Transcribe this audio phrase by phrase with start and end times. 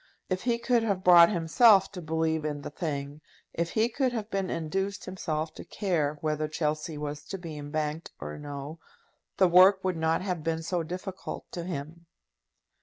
[0.29, 3.21] If he could have brought himself to believe in the thing,
[3.53, 8.09] if he could have been induced himself to care whether Chelsea was to be embanked
[8.19, 8.79] or no,
[9.37, 12.07] the work would not have been so difficult to him.